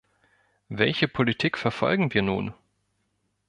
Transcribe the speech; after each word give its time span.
Welche 0.69 1.07
Politik 1.07 1.59
verfolgen 1.59 2.11
wir 2.15 2.23
nun? 2.23 2.55